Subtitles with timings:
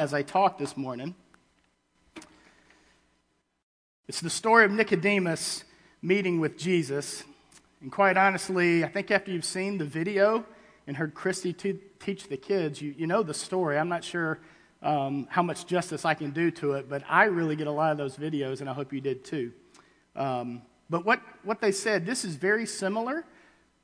[0.00, 1.14] as I talk this morning.
[4.08, 5.64] It's the story of Nicodemus
[6.00, 7.22] meeting with Jesus.
[7.82, 10.46] And quite honestly, I think after you've seen the video
[10.86, 13.76] and heard Christy teach the kids, you, you know the story.
[13.76, 14.38] I'm not sure
[14.80, 17.92] um, how much justice I can do to it, but I really get a lot
[17.92, 19.52] of those videos, and I hope you did too.
[20.16, 23.26] Um, but what, what they said, this is very similar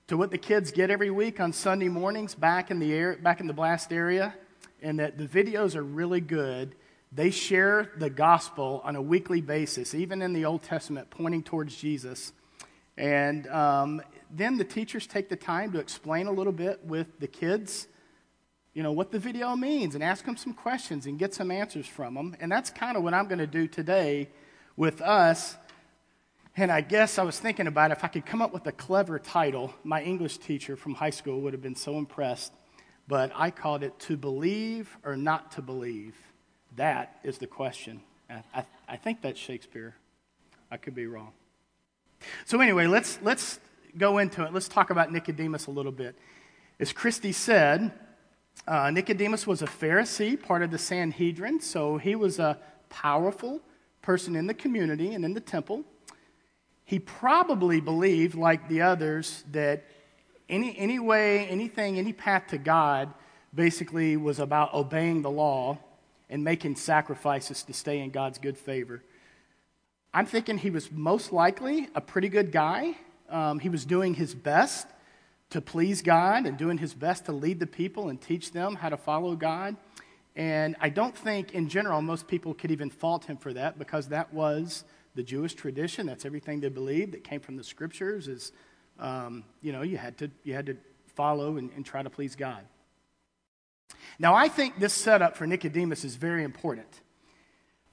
[0.07, 3.41] to what the kids get every week on Sunday mornings back in the air, back
[3.41, 4.35] in the blast area,
[4.83, 6.75] and that the videos are really good.
[7.13, 11.77] They share the gospel on a weekly basis, even in the Old Testament, pointing towards
[11.77, 12.33] Jesus.
[12.97, 17.27] And um, then the teachers take the time to explain a little bit with the
[17.27, 17.89] kids
[18.77, 21.87] you know, what the video means and ask them some questions and get some answers
[21.87, 22.37] from them.
[22.41, 24.29] And that's kind of what I'm going to do today
[24.77, 25.57] with us.
[26.59, 29.19] And I guess I was thinking about if I could come up with a clever
[29.19, 32.53] title, my English teacher from high school would have been so impressed.
[33.09, 36.15] But I called it To Believe or Not to Believe.
[36.77, 38.01] That is the question.
[38.29, 39.95] I, I, think that's Shakespeare.
[40.71, 41.31] I could be wrong.
[42.45, 43.61] So, anyway, let's, let's
[43.97, 44.53] go into it.
[44.53, 46.17] Let's talk about Nicodemus a little bit.
[46.81, 47.93] As Christy said,
[48.67, 52.59] uh, Nicodemus was a Pharisee, part of the Sanhedrin, so he was a
[52.89, 53.61] powerful
[54.03, 55.85] person in the community and in the temple.
[56.85, 59.85] He probably believed, like the others, that
[60.49, 63.13] any, any way, anything, any path to God
[63.55, 65.79] basically was about obeying the law
[66.29, 69.03] and making sacrifices to stay in God's good favor.
[70.13, 72.97] I'm thinking he was most likely a pretty good guy.
[73.29, 74.87] Um, he was doing his best
[75.51, 78.89] to please God and doing his best to lead the people and teach them how
[78.89, 79.77] to follow God.
[80.35, 84.09] And I don't think, in general, most people could even fault him for that because
[84.09, 86.07] that was the Jewish tradition.
[86.07, 88.29] That's everything they believed that came from the scriptures.
[88.29, 88.53] Is
[88.99, 90.77] um, you know you had to you had to
[91.15, 92.63] follow and, and try to please God.
[94.19, 97.01] Now I think this setup for Nicodemus is very important.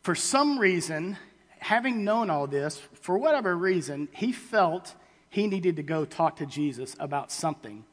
[0.02, 1.18] For some reason,
[1.60, 4.96] having known all this, for whatever reason, he felt
[5.30, 7.86] he needed to go talk to Jesus about something.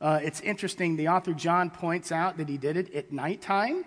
[0.00, 3.86] Uh, it's interesting, the author John points out that he did it at nighttime,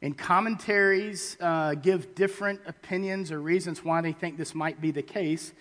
[0.00, 5.02] and commentaries uh, give different opinions or reasons why they think this might be the
[5.02, 5.52] case.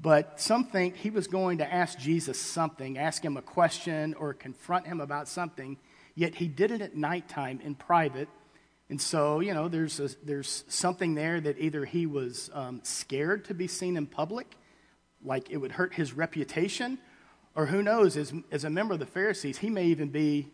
[0.00, 4.32] But some think he was going to ask Jesus something, ask him a question, or
[4.32, 5.76] confront him about something,
[6.14, 8.28] yet he did it at nighttime in private.
[8.88, 13.46] And so, you know, there's, a, there's something there that either he was um, scared
[13.46, 14.56] to be seen in public
[15.22, 16.98] like it would hurt his reputation.
[17.56, 20.48] Or who knows, as, as a member of the Pharisees, he may even be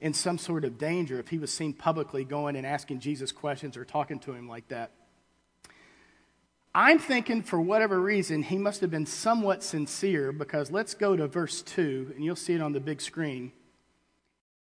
[0.00, 3.76] in some sort of danger if he was seen publicly going and asking Jesus questions
[3.76, 4.90] or talking to him like that.
[6.78, 11.26] I'm thinking for whatever reason, he must have been somewhat sincere because let's go to
[11.26, 13.52] verse 2, and you'll see it on the big screen.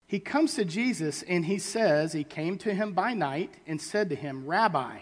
[0.07, 4.11] He comes to Jesus and he says, He came to him by night and said
[4.11, 4.99] to him, Rabbi,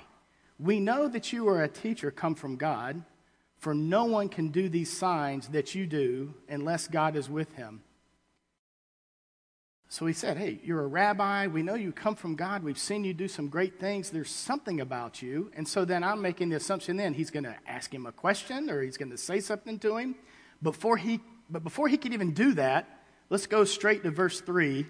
[0.61, 3.03] we know that you are a teacher come from God.
[3.59, 7.83] For no one can do these signs that you do unless God is with him.
[9.95, 11.47] So he said, Hey, you're a rabbi.
[11.47, 12.65] We know you come from God.
[12.65, 14.11] We've seen you do some great things.
[14.11, 15.53] There's something about you.
[15.55, 18.71] And so then I'm making the assumption then he's going to ask him a question
[18.71, 20.17] or he's going to say something to him.
[20.61, 22.89] Before he, but before he could even do that,
[23.31, 24.85] let's go straight to verse 3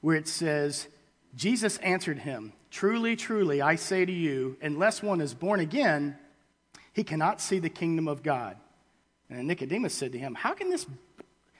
[0.00, 0.88] where it says,
[1.36, 6.16] Jesus answered him, Truly, truly, I say to you, unless one is born again,
[6.94, 8.56] he cannot see the kingdom of God.
[9.28, 10.86] And Nicodemus said to him, How can this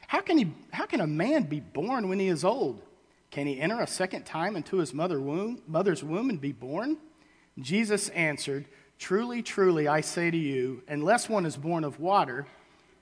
[0.08, 2.80] how can, he, how can a man be born when he is old?
[3.30, 6.96] Can he enter a second time into his mother womb, mother's womb and be born?
[7.58, 8.64] Jesus answered,
[8.98, 12.46] Truly, truly, I say to you, unless one is born of water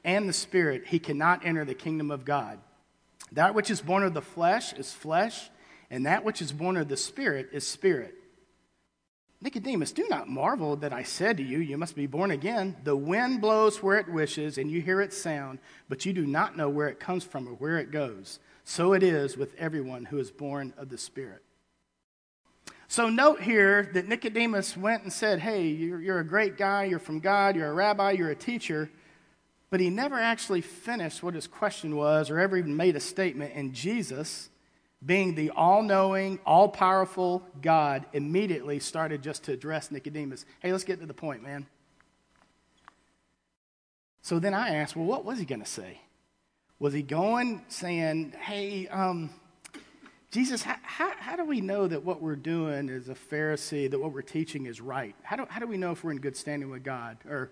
[0.02, 2.58] and the Spirit, he cannot enter the kingdom of God.
[3.30, 5.48] That which is born of the flesh is flesh,
[5.90, 8.16] and that which is born of the Spirit is spirit.
[9.40, 12.76] Nicodemus, do not marvel that I said to you, You must be born again.
[12.84, 15.58] The wind blows where it wishes, and you hear its sound,
[15.88, 18.38] but you do not know where it comes from or where it goes.
[18.64, 21.42] So it is with everyone who is born of the Spirit.
[22.88, 26.98] So note here that Nicodemus went and said, Hey, you're, you're a great guy, you're
[26.98, 28.90] from God, you're a rabbi, you're a teacher.
[29.68, 33.52] But he never actually finished what his question was or ever even made a statement.
[33.54, 34.48] And Jesus
[35.04, 40.44] being the all knowing, all powerful God, immediately started just to address Nicodemus.
[40.60, 41.66] Hey, let's get to the point, man.
[44.22, 46.00] So then I asked, well, what was he going to say?
[46.78, 49.30] Was he going saying, hey, um,
[50.30, 53.98] Jesus, how, how, how, do we know that what we're doing as a Pharisee, that
[54.00, 55.14] what we're teaching is right?
[55.22, 57.18] How do, how do we know if we're in good standing with God?
[57.28, 57.50] Or,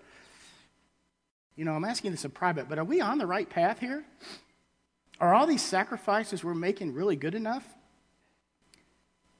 [1.55, 4.03] you know, I'm asking this in private, but are we on the right path here?
[5.19, 7.65] Are all these sacrifices we're making really good enough?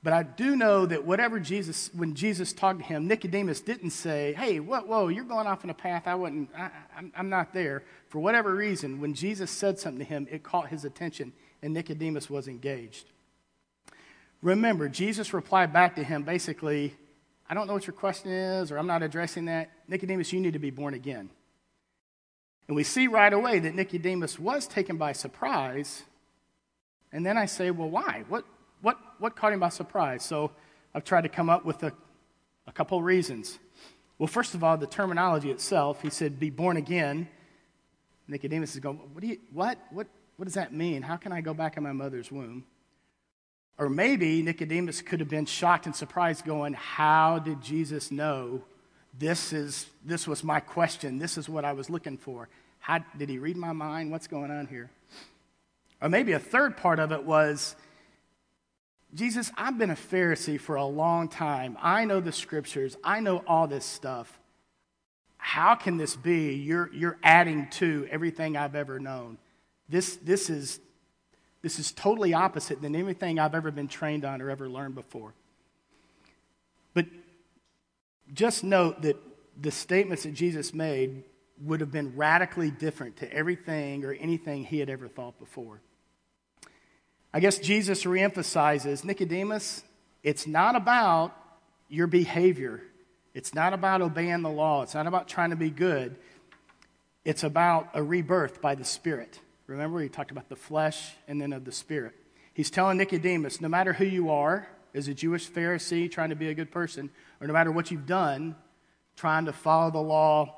[0.06, 4.33] But I do know that whatever Jesus, when Jesus talked to him, Nicodemus didn't say,
[4.33, 7.56] hey, what, whoa, you're going off in a path I wouldn't, I, I'm, I'm not
[7.56, 7.81] there.
[8.10, 11.33] For whatever reason, when Jesus said something to him, it caught his attention,
[11.63, 13.07] and Nicodemus was engaged.
[14.44, 16.94] Remember, Jesus replied back to him basically,
[17.50, 19.72] I don't know what your question is, or I'm not addressing that.
[19.88, 21.31] Nicodemus, you need to be born again.
[22.67, 26.03] And we see right away that Nicodemus was taken by surprise.
[27.12, 28.23] And then I say, well, why?
[28.27, 28.45] What,
[28.81, 30.23] what, what caught him by surprise?
[30.23, 30.51] So
[30.94, 31.94] I've tried to come up with a,
[32.67, 33.59] a couple reasons.
[34.17, 36.01] Well, first of all, the terminology itself.
[36.01, 37.27] He said, be born again.
[38.27, 39.77] Nicodemus is going, what, do you, what?
[39.91, 40.07] What,
[40.38, 41.03] what does that mean?
[41.03, 42.65] How can I go back in my mother's womb?
[43.77, 48.63] Or maybe Nicodemus could have been shocked and surprised, going, How did Jesus know
[49.17, 51.19] this, is, this was my question?
[51.19, 52.50] This is what I was looking for.
[52.79, 54.12] How, did he read my mind?
[54.12, 54.89] What's going on here?
[56.01, 57.75] Or maybe a third part of it was
[59.13, 61.77] Jesus, I've been a Pharisee for a long time.
[61.81, 64.39] I know the scriptures, I know all this stuff.
[65.38, 66.56] How can this be?
[66.56, 69.38] You're, you're adding to everything I've ever known.
[69.88, 70.79] This, this, is,
[71.62, 75.33] this is totally opposite than anything I've ever been trained on or ever learned before.
[76.94, 77.06] But
[78.33, 79.18] just note that
[79.60, 81.24] the statements that Jesus made
[81.62, 85.81] would have been radically different to everything or anything he had ever thought before.
[87.33, 89.83] I guess Jesus reemphasizes Nicodemus,
[90.24, 91.36] it's not about
[91.89, 92.81] your behavior.
[93.33, 94.83] It's not about obeying the law.
[94.83, 96.16] It's not about trying to be good.
[97.24, 99.39] It's about a rebirth by the Spirit.
[99.68, 102.13] Remember, he talked about the flesh and then of the Spirit.
[102.54, 106.50] He's telling Nicodemus no matter who you are, as a Jewish Pharisee trying to be
[106.50, 108.56] a good person, or no matter what you've done,
[109.15, 110.56] trying to follow the law,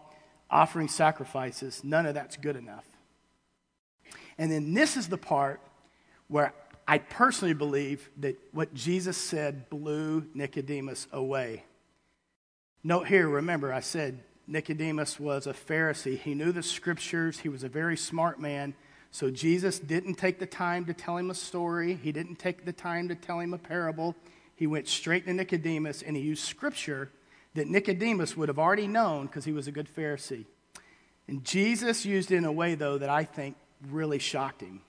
[0.50, 2.86] offering sacrifices, none of that's good enough.
[4.38, 5.60] And then this is the part
[6.28, 6.54] where
[6.88, 11.64] I personally believe that what Jesus said blew Nicodemus away.
[12.84, 16.18] Note here, remember, I said Nicodemus was a Pharisee.
[16.18, 18.76] He knew the scriptures, he was a very smart man.
[19.12, 22.74] So Jesus didn't take the time to tell him a story, he didn't take the
[22.74, 24.16] time to tell him a parable.
[24.56, 27.12] He went straight to Nicodemus and he used scripture
[27.54, 30.46] that Nicodemus would have already known because he was a good Pharisee.
[31.28, 33.58] And Jesus used it in a way, though, that I think
[33.90, 34.82] really shocked him.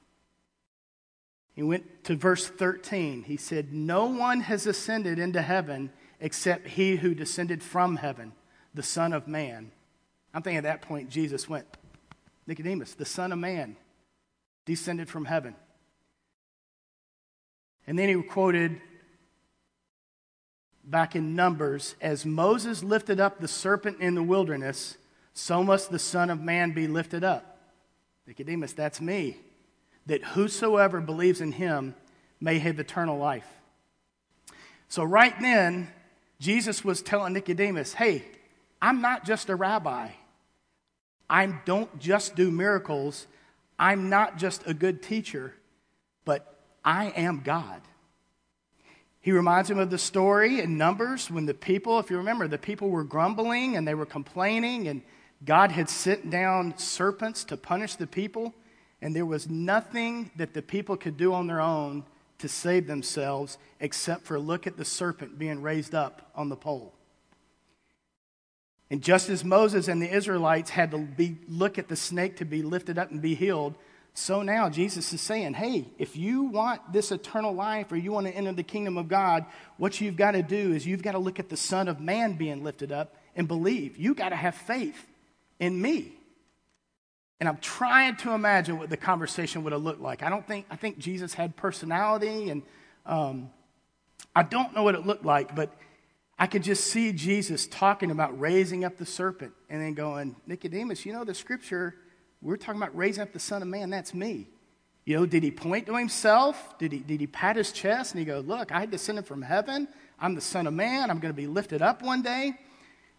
[1.55, 3.25] He went to verse 13.
[3.25, 8.33] He said, No one has ascended into heaven except he who descended from heaven,
[8.75, 9.73] the Son of Man.
[10.33, 11.67] I'm thinking at that point, Jesus went,
[12.47, 13.77] Nicodemus, the Son of Man,
[14.69, 15.57] descended from heaven.
[17.87, 18.81] And then he quoted
[20.85, 24.99] back in Numbers, as Moses lifted up the serpent in the wilderness,
[25.33, 27.59] so must the Son of Man be lifted up.
[28.27, 29.39] Nicodemus, that's me
[30.05, 31.95] that whosoever believes in him
[32.39, 33.47] may have eternal life.
[34.89, 35.89] So, right then,
[36.41, 38.25] Jesus was telling Nicodemus, hey,
[38.83, 40.11] I'm not just a rabbi.
[41.29, 43.27] I don't just do miracles.
[43.79, 45.55] I'm not just a good teacher,
[46.25, 47.81] but I am God.
[49.21, 52.59] He reminds him of the story in Numbers when the people, if you remember, the
[52.59, 55.03] people were grumbling and they were complaining, and
[55.45, 58.55] God had sent down serpents to punish the people
[59.01, 62.05] and there was nothing that the people could do on their own
[62.39, 66.95] to save themselves except for look at the serpent being raised up on the pole.
[68.91, 72.45] And just as Moses and the Israelites had to be, look at the snake to
[72.45, 73.75] be lifted up and be healed,
[74.15, 78.27] so now Jesus is saying, hey, if you want this eternal life or you want
[78.27, 81.19] to enter the kingdom of God, what you've got to do is you've got to
[81.19, 83.97] look at the Son of Man being lifted up and believe.
[83.97, 85.07] You've got to have faith
[85.61, 86.15] in me.
[87.39, 90.25] And I'm trying to imagine what the conversation would have looked like.
[90.25, 92.63] I don't think, I think Jesus had personality, and
[93.07, 93.51] um,
[94.35, 95.73] I don't know what it looked like, but
[96.39, 101.05] I could just see Jesus talking about raising up the serpent and then going, Nicodemus,
[101.05, 101.97] you know the scripture,
[102.41, 104.49] we're talking about raising up the Son of Man, that's me.
[105.05, 106.79] You know, did he point to himself?
[106.79, 109.89] Did he, did he pat his chest and he go, Look, I descended from heaven.
[110.21, 111.11] I'm the Son of Man.
[111.11, 112.53] I'm going to be lifted up one day.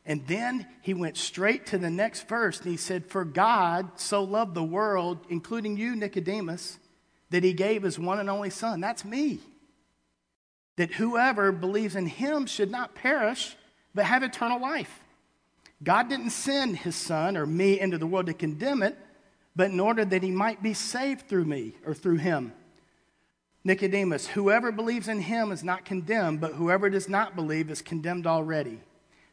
[0.05, 4.23] And then he went straight to the next verse and he said, For God so
[4.23, 6.77] loved the world, including you, Nicodemus,
[7.31, 8.79] that he gave his one and only Son.
[8.79, 9.39] That's me.
[10.79, 13.57] That whoever believes in him should not perish,
[13.93, 15.01] but have eternal life.
[15.83, 18.97] God didn't send his Son or me into the world to condemn it,
[19.57, 22.53] but in order that he might be saved through me or through him.
[23.65, 28.25] Nicodemus, whoever believes in him is not condemned, but whoever does not believe is condemned
[28.25, 28.79] already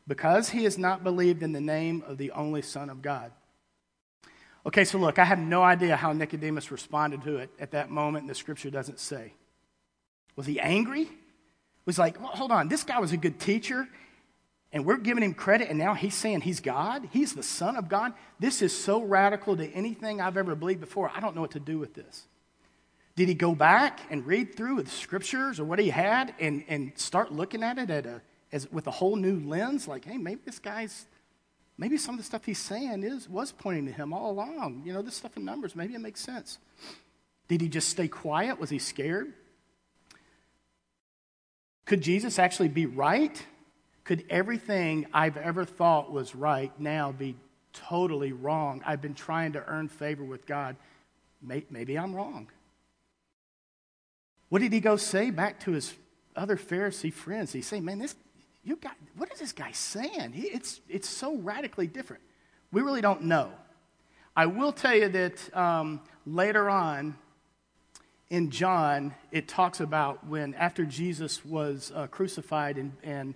[0.08, 3.30] because he has not believed in the name of the only Son of God.
[4.66, 8.22] Okay, so look, I have no idea how Nicodemus responded to it at that moment,
[8.22, 9.34] and the scripture doesn't say.
[10.34, 11.08] Was he angry?
[11.86, 13.88] Was like, well, hold on, this guy was a good teacher,
[14.72, 17.08] and we're giving him credit, and now he's saying he's God?
[17.12, 18.12] He's the Son of God?
[18.38, 21.10] This is so radical to anything I've ever believed before.
[21.14, 22.26] I don't know what to do with this.
[23.14, 26.92] Did he go back and read through the scriptures or what he had and, and
[26.96, 28.20] start looking at it at a,
[28.52, 29.88] as, with a whole new lens?
[29.88, 31.06] Like, hey, maybe this guy's,
[31.78, 34.82] maybe some of the stuff he's saying is, was pointing to him all along.
[34.84, 36.58] You know, this stuff in Numbers, maybe it makes sense.
[37.48, 38.60] Did he just stay quiet?
[38.60, 39.32] Was he scared?
[41.86, 43.44] Could Jesus actually be right?
[44.04, 47.36] Could everything I've ever thought was right now be
[47.72, 48.82] totally wrong?
[48.84, 50.76] I've been trying to earn favor with God.
[51.40, 52.48] Maybe I'm wrong.
[54.48, 55.94] What did he go say back to his
[56.34, 57.52] other Pharisee friends?
[57.52, 58.16] He say, "Man, this
[58.64, 60.32] you got what is this guy saying?
[60.32, 62.22] He, it's it's so radically different."
[62.72, 63.50] We really don't know.
[64.34, 67.16] I will tell you that um, later on
[68.28, 73.34] in John, it talks about when after Jesus was uh, crucified and, and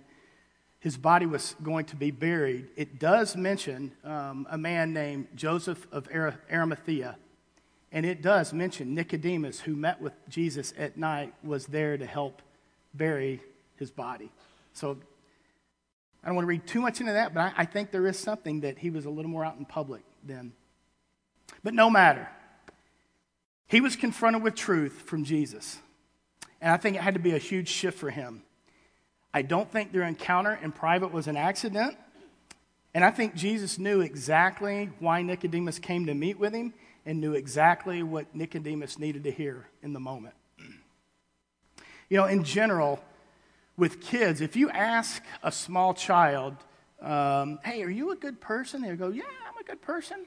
[0.79, 5.87] his body was going to be buried, it does mention um, a man named Joseph
[5.91, 7.15] of Arimathea.
[7.93, 12.41] And it does mention Nicodemus, who met with Jesus at night, was there to help
[12.93, 13.41] bury
[13.77, 14.31] his body.
[14.73, 14.97] So
[16.23, 18.17] I don't want to read too much into that, but I, I think there is
[18.17, 20.53] something that he was a little more out in public then.
[21.63, 22.27] But no matter.
[23.71, 25.79] He was confronted with truth from Jesus.
[26.59, 28.43] And I think it had to be a huge shift for him.
[29.33, 31.97] I don't think their encounter in private was an accident.
[32.93, 36.73] And I think Jesus knew exactly why Nicodemus came to meet with him
[37.05, 40.35] and knew exactly what Nicodemus needed to hear in the moment.
[42.09, 43.01] You know, in general,
[43.77, 46.57] with kids, if you ask a small child,
[47.01, 48.81] um, hey, are you a good person?
[48.81, 50.25] They'll go, yeah, I'm a good person.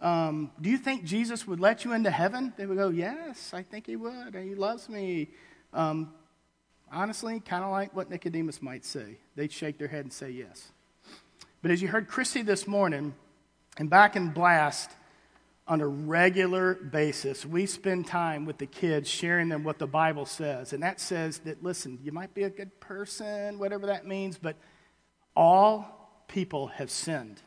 [0.00, 2.54] Um, do you think Jesus would let you into heaven?
[2.56, 4.34] They would go, yes, I think he would.
[4.34, 5.28] He loves me.
[5.74, 6.14] Um,
[6.90, 9.18] honestly, kind of like what Nicodemus might say.
[9.36, 10.72] They'd shake their head and say yes.
[11.62, 13.14] But as you heard Christy this morning,
[13.76, 14.90] and back in Blast,
[15.68, 20.26] on a regular basis, we spend time with the kids sharing them what the Bible
[20.26, 20.72] says.
[20.72, 24.56] And that says that, listen, you might be a good person, whatever that means, but
[25.36, 27.40] all people have sinned.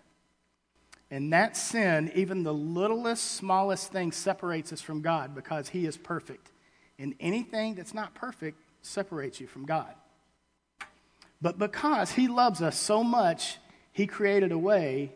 [1.13, 5.95] And that sin, even the littlest, smallest thing, separates us from God because He is
[5.95, 6.49] perfect.
[6.97, 9.93] And anything that's not perfect separates you from God.
[11.39, 13.59] But because He loves us so much,
[13.91, 15.11] He created a way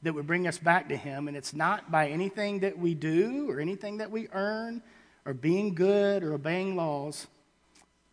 [0.00, 1.28] that would bring us back to Him.
[1.28, 4.82] And it's not by anything that we do or anything that we earn
[5.26, 7.26] or being good or obeying laws,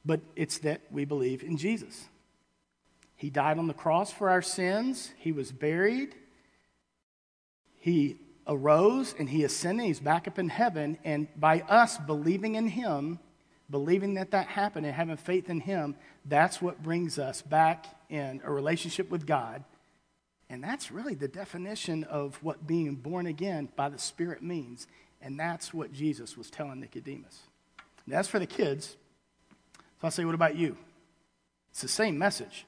[0.04, 2.10] but it's that we believe in Jesus.
[3.16, 6.14] He died on the cross for our sins, He was buried,
[7.82, 8.16] He
[8.48, 9.88] arose, and He ascended.
[9.88, 10.98] He's back up in heaven.
[11.04, 13.20] And by us believing in Him,
[13.70, 18.42] believing that that happened and having faith in Him, that's what brings us back in
[18.46, 19.66] a relationship with God
[20.52, 24.86] and that's really the definition of what being born again by the Spirit means.
[25.22, 27.40] And that's what Jesus was telling Nicodemus.
[28.06, 28.98] And that's for the kids.
[30.02, 30.76] So I say, what about you?
[31.72, 32.66] It's the same message.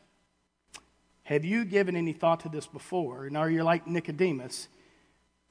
[1.24, 3.26] Have you given any thought to this before?
[3.26, 4.70] And are you like Nicodemus?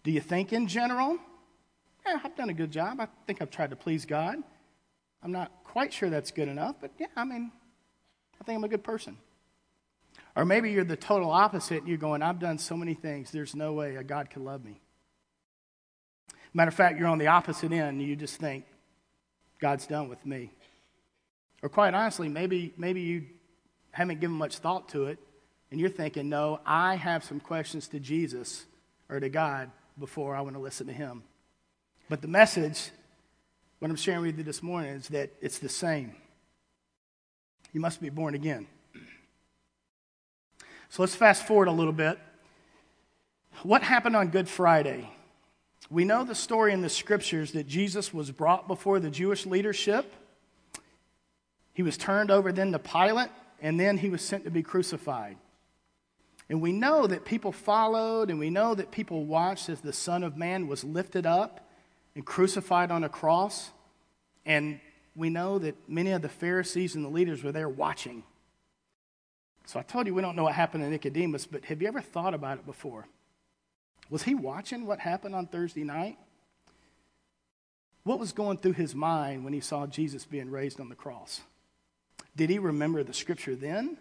[0.04, 1.18] Do you think in general?
[2.06, 3.00] Yeah, I've done a good job.
[3.00, 4.36] I think I've tried to please God.
[5.22, 7.52] I'm not quite sure that's good enough, but yeah, I mean,
[8.40, 9.16] I think I'm a good person.
[10.34, 13.54] Or maybe you're the total opposite and you're going, I've done so many things, there's
[13.54, 14.80] no way a God could love me.
[16.52, 18.64] Matter of fact, you're on the opposite end you just think,
[19.60, 20.50] God's done with me.
[21.62, 23.26] Or quite honestly, maybe, maybe you
[23.92, 25.18] haven't given much thought to it
[25.70, 28.66] and you're thinking, no, I have some questions to Jesus
[29.08, 31.22] or to God before I want to listen to Him.
[32.08, 32.90] But the message,
[33.78, 36.14] what I'm sharing with you this morning, is that it's the same.
[37.72, 38.66] You must be born again.
[40.90, 42.18] So let's fast forward a little bit.
[43.62, 45.08] What happened on Good Friday?
[45.90, 50.12] We know the story in the scriptures that Jesus was brought before the Jewish leadership.
[51.74, 53.30] He was turned over then to Pilate,
[53.60, 55.36] and then he was sent to be crucified.
[56.52, 60.22] And we know that people followed, and we know that people watched as the Son
[60.22, 61.66] of Man was lifted up
[62.14, 63.70] and crucified on a cross.
[64.44, 64.78] And
[65.16, 68.22] we know that many of the Pharisees and the leaders were there watching.
[69.64, 72.02] So I told you we don't know what happened to Nicodemus, but have you ever
[72.02, 73.06] thought about it before?
[74.10, 76.18] Was he watching what happened on Thursday night?
[78.04, 81.40] What was going through his mind when he saw Jesus being raised on the cross?
[82.36, 83.96] Did he remember the scripture then?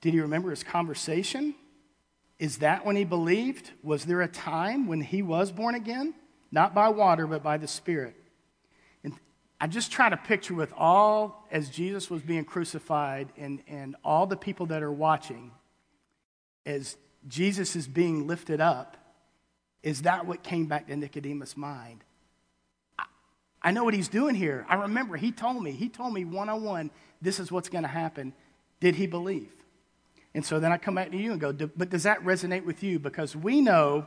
[0.00, 1.54] Did he remember his conversation?
[2.38, 3.70] Is that when he believed?
[3.82, 6.14] Was there a time when he was born again?
[6.50, 8.16] Not by water, but by the Spirit.
[9.04, 9.14] And
[9.60, 14.26] I just try to picture with all, as Jesus was being crucified and, and all
[14.26, 15.50] the people that are watching,
[16.64, 16.96] as
[17.28, 18.96] Jesus is being lifted up,
[19.82, 22.04] is that what came back to Nicodemus' mind?
[22.98, 23.04] I,
[23.62, 24.64] I know what he's doing here.
[24.68, 26.90] I remember he told me, he told me one on one,
[27.20, 28.32] this is what's going to happen.
[28.80, 29.52] Did he believe?
[30.34, 32.82] And so then I come back to you and go, but does that resonate with
[32.82, 32.98] you?
[32.98, 34.06] Because we know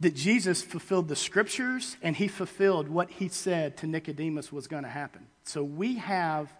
[0.00, 4.82] that Jesus fulfilled the scriptures and he fulfilled what he said to Nicodemus was going
[4.82, 5.26] to happen.
[5.44, 6.52] So we have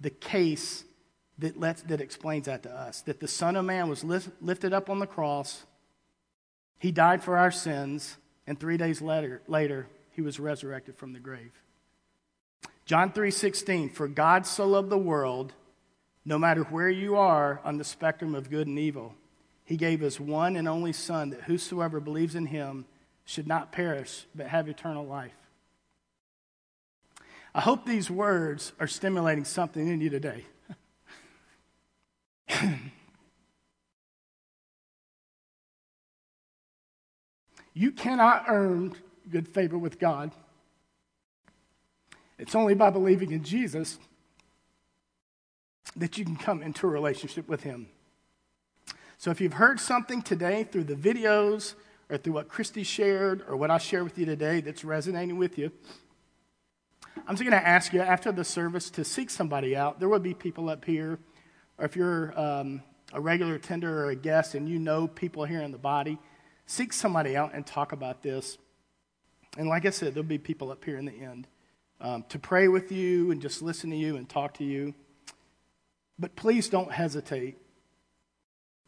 [0.00, 0.84] the case
[1.38, 4.72] that, lets, that explains that to us that the Son of Man was lift, lifted
[4.72, 5.64] up on the cross,
[6.78, 11.20] he died for our sins, and three days later, later he was resurrected from the
[11.20, 11.52] grave.
[12.86, 15.52] John 3:16 For God so loved the world
[16.24, 19.14] no matter where you are on the spectrum of good and evil
[19.70, 22.86] he gave his one and only son that whosoever believes in him
[23.24, 25.36] should not perish but have eternal life.
[27.54, 30.44] I hope these words are stimulating something in you today.
[37.72, 38.96] you cannot earn
[39.30, 40.32] good favor with God.
[42.40, 44.00] It's only by believing in Jesus
[45.96, 47.88] that you can come into a relationship with Him.
[49.18, 51.74] So if you've heard something today through the videos
[52.08, 55.58] or through what Christy shared or what I share with you today that's resonating with
[55.58, 55.70] you,
[57.26, 60.00] I'm just going to ask you after the service to seek somebody out.
[60.00, 61.18] There will be people up here,
[61.76, 62.82] or if you're um,
[63.12, 66.18] a regular attender or a guest and you know people here in the body,
[66.66, 68.58] seek somebody out and talk about this.
[69.58, 71.48] And like I said, there'll be people up here in the end
[72.00, 74.94] um, to pray with you and just listen to you and talk to you.
[76.20, 77.56] But please don't hesitate.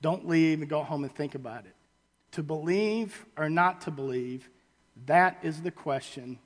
[0.02, 1.74] Don't leave and go home and think about it.
[2.32, 4.50] To believe or not to believe,
[5.06, 6.38] that is the question.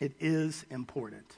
[0.00, 1.37] It is important.